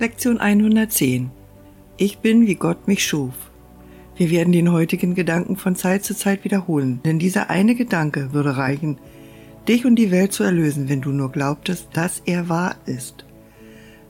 [0.00, 1.30] Lektion 110.
[1.98, 3.32] Ich bin, wie Gott mich schuf.
[4.16, 8.56] Wir werden den heutigen Gedanken von Zeit zu Zeit wiederholen, denn dieser eine Gedanke würde
[8.56, 8.98] reichen,
[9.68, 13.24] dich und die Welt zu erlösen, wenn du nur glaubtest, dass er wahr ist.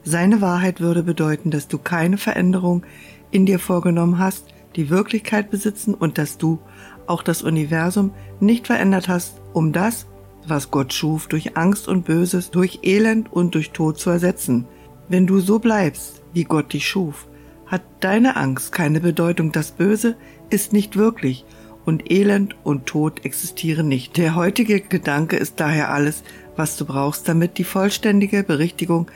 [0.03, 2.83] Seine Wahrheit würde bedeuten, dass du keine Veränderung
[3.29, 6.57] in dir vorgenommen hast, die Wirklichkeit besitzen und dass du
[7.05, 10.07] auch das Universum nicht verändert hast, um das,
[10.47, 14.65] was Gott schuf, durch Angst und Böses, durch Elend und durch Tod zu ersetzen.
[15.07, 17.27] Wenn du so bleibst, wie Gott dich schuf,
[17.67, 19.51] hat deine Angst keine Bedeutung.
[19.51, 20.15] Das Böse
[20.49, 21.45] ist nicht wirklich
[21.85, 24.17] und Elend und Tod existieren nicht.
[24.17, 26.23] Der heutige Gedanke ist daher alles,
[26.55, 29.07] was du brauchst, damit die vollständige Berichtigung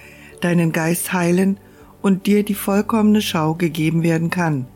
[0.42, 1.58] deinen Geist heilen
[2.02, 4.68] und dir die vollkommene Schau gegeben werden kann,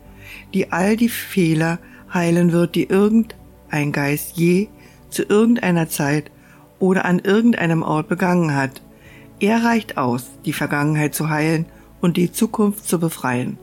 [0.52, 1.78] die all die Fehler
[2.12, 4.68] heilen wird, die irgendein Geist je
[5.10, 6.30] zu irgendeiner Zeit
[6.80, 8.82] oder an irgendeinem Ort begangen hat.
[9.40, 11.66] Er reicht aus, die Vergangenheit zu heilen
[12.00, 13.58] und die Zukunft zu befreien.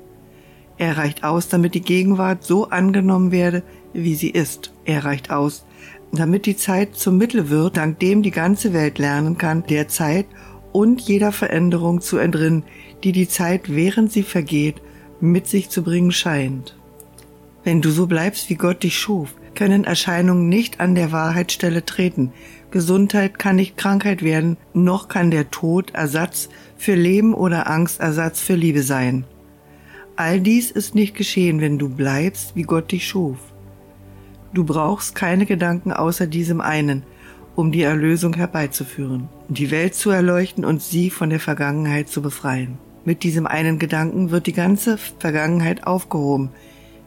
[0.77, 3.63] Er reicht aus, damit die Gegenwart so angenommen werde,
[3.93, 4.73] wie sie ist.
[4.83, 5.65] Er reicht aus,
[6.11, 10.25] damit die Zeit zum Mittel wird, dank dem die ganze Welt lernen kann, der Zeit
[10.71, 12.63] und jeder Veränderung zu entrinnen,
[13.03, 14.81] die die Zeit, während sie vergeht,
[15.19, 16.75] mit sich zu bringen scheint.
[17.63, 22.33] Wenn du so bleibst, wie Gott dich schuf, können Erscheinungen nicht an der Wahrheitsstelle treten.
[22.71, 28.41] Gesundheit kann nicht Krankheit werden, noch kann der Tod Ersatz für Leben oder Angst Ersatz
[28.41, 29.23] für Liebe sein.
[30.15, 33.37] All dies ist nicht geschehen, wenn du bleibst, wie Gott dich schuf.
[34.51, 37.03] Du brauchst keine Gedanken außer diesem einen,
[37.53, 42.79] um die Erlösung herbeizuführen, die Welt zu erleuchten und sie von der Vergangenheit zu befreien.
[43.05, 46.49] Mit diesem einen Gedanken wird die ganze Vergangenheit aufgehoben,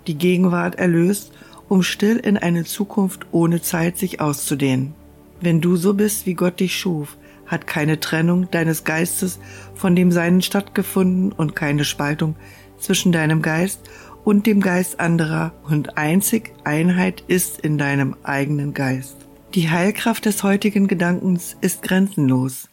[0.06, 1.33] die Gegenwart erlöst,
[1.68, 4.94] um still in eine Zukunft ohne Zeit sich auszudehnen.
[5.40, 9.39] Wenn du so bist, wie Gott dich schuf, hat keine Trennung deines Geistes
[9.74, 12.36] von dem Seinen stattgefunden und keine Spaltung
[12.78, 13.80] zwischen deinem Geist
[14.24, 19.16] und dem Geist anderer und einzig Einheit ist in deinem eigenen Geist.
[19.55, 22.70] Die Heilkraft des heutigen Gedankens ist grenzenlos.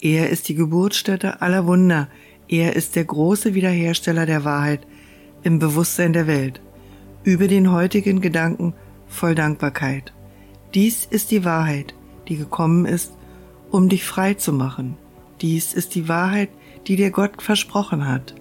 [0.00, 2.08] Er ist die Geburtsstätte aller Wunder,
[2.48, 4.86] er ist der große Wiederhersteller der Wahrheit
[5.42, 6.60] im Bewusstsein der Welt
[7.24, 8.74] über den heutigen Gedanken
[9.08, 10.12] voll Dankbarkeit.
[10.74, 11.94] Dies ist die Wahrheit,
[12.28, 13.12] die gekommen ist,
[13.70, 14.96] um dich frei zu machen.
[15.40, 16.50] Dies ist die Wahrheit,
[16.86, 18.34] die dir Gott versprochen hat.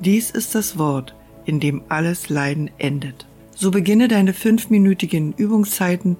[0.00, 1.14] Dies ist das Wort,
[1.44, 3.26] in dem alles Leiden endet.
[3.54, 6.16] So beginne deine fünfminütigen Übungszeiten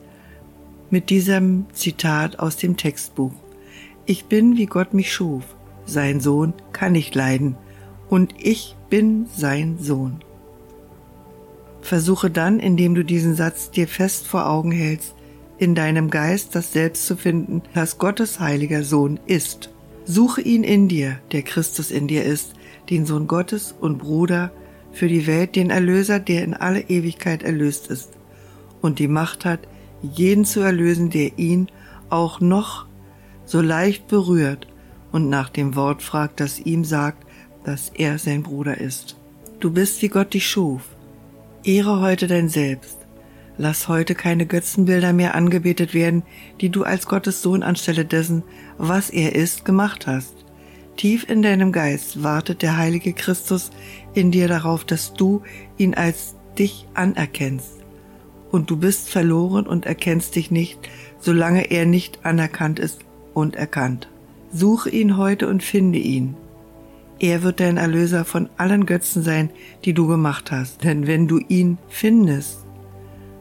[0.91, 3.35] mit diesem Zitat aus dem Textbuch.
[4.07, 5.45] Ich bin, wie Gott mich schuf.
[5.85, 7.57] Sein Sohn kann nicht leiden.
[8.09, 10.21] Und ich bin sein Sohn.
[11.89, 15.15] Versuche dann, indem du diesen Satz dir fest vor Augen hältst,
[15.57, 19.71] in deinem Geist das Selbst zu finden, das Gottes heiliger Sohn ist.
[20.05, 22.53] Suche ihn in dir, der Christus in dir ist,
[22.91, 24.53] den Sohn Gottes und Bruder
[24.93, 28.11] für die Welt, den Erlöser, der in alle Ewigkeit erlöst ist
[28.83, 29.61] und die Macht hat,
[30.03, 31.69] jeden zu erlösen, der ihn
[32.11, 32.87] auch noch
[33.47, 34.67] so leicht berührt
[35.11, 37.27] und nach dem Wort fragt, das ihm sagt,
[37.65, 39.17] dass er sein Bruder ist.
[39.59, 40.83] Du bist, wie Gott dich schuf.
[41.65, 42.99] Ehre heute dein Selbst.
[43.57, 46.23] Lass heute keine Götzenbilder mehr angebetet werden,
[46.61, 48.45] die du als Gottes Sohn anstelle dessen,
[48.79, 50.45] was er ist, gemacht hast.
[50.97, 53.71] Tief in deinem Geist wartet der heilige Christus
[54.15, 55.43] in dir darauf, dass du
[55.77, 57.79] ihn als dich anerkennst.
[58.53, 60.79] Und du bist verloren und erkennst dich nicht,
[61.19, 63.01] solange er nicht anerkannt ist
[63.35, 64.09] und erkannt.
[64.53, 66.37] Suche ihn heute und finde ihn.
[67.21, 69.51] Er wird dein Erlöser von allen Götzen sein,
[69.85, 70.85] die du gemacht hast.
[70.85, 72.65] Denn wenn du ihn findest,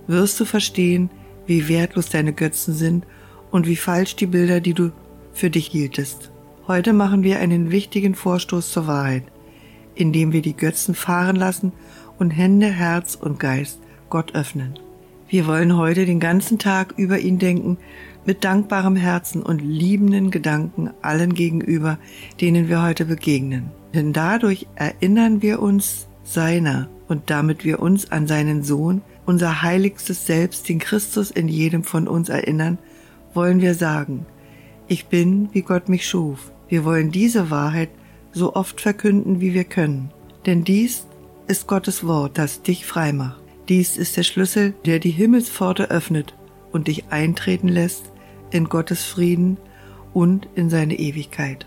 [0.08, 1.10] wirst du verstehen,
[1.46, 3.06] wie wertlos deine Götzen sind
[3.52, 4.92] und wie falsch die Bilder, die du
[5.34, 6.32] für dich hieltest.
[6.68, 9.24] Heute machen wir einen wichtigen Vorstoß zur Wahrheit,
[9.96, 11.72] indem wir die Götzen fahren lassen
[12.18, 13.80] und Hände, Herz und Geist
[14.10, 14.80] Gott öffnen.
[15.29, 17.77] Wir wollen heute den ganzen Tag über ihn denken,
[18.25, 21.97] mit dankbarem Herzen und liebenden Gedanken allen gegenüber,
[22.39, 23.71] denen wir heute begegnen.
[23.94, 30.25] Denn dadurch erinnern wir uns seiner und damit wir uns an seinen Sohn, unser heiligstes
[30.25, 32.77] Selbst, den Christus in jedem von uns erinnern,
[33.33, 34.25] wollen wir sagen,
[34.88, 36.51] ich bin, wie Gott mich schuf.
[36.69, 37.89] Wir wollen diese Wahrheit
[38.31, 40.12] so oft verkünden, wie wir können.
[40.45, 41.06] Denn dies
[41.47, 43.47] ist Gottes Wort, das dich frei macht.
[43.69, 46.36] Dies ist der Schlüssel, der die Himmelspforte öffnet
[46.72, 48.12] und dich eintreten lässt
[48.52, 49.58] in Gottes Frieden
[50.14, 51.66] und in seine Ewigkeit.